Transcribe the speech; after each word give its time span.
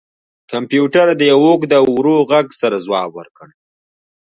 کمپیوټر 0.51 1.07
د 1.15 1.21
یو 1.31 1.39
اوږد 1.47 1.71
او 1.79 1.85
ورو 1.97 2.15
غږ 2.29 2.47
سره 2.61 2.77
ځواب 2.85 3.09
ورکړ 3.15 3.47